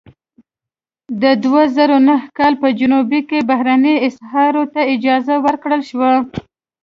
د 1.21 1.23
دوه 1.43 1.63
زره 1.75 1.97
نهه 2.07 2.27
کال 2.37 2.53
په 2.61 2.67
جنوري 2.79 3.21
کې 3.29 3.39
بهرنیو 3.49 4.03
اسعارو 4.07 4.63
ته 4.73 4.81
اجازه 4.93 5.35
ورکړل 5.45 5.81
شوه. 5.89 6.11